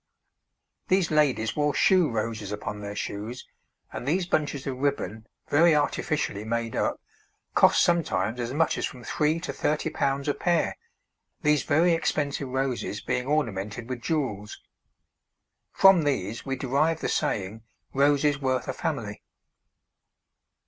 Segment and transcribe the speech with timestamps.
[0.87, 3.47] These ladies wore shoe roses upon their shoes,
[3.93, 6.99] and these bunches of ribbon, very artificially made up,
[7.53, 10.75] cost sometimes as much as from three to thirty pounds a pair,
[11.43, 14.59] these very expensive roses being ornamented with jewels.
[15.71, 17.61] From these we derive the saying,
[17.93, 19.21] 'Roses worth a family.'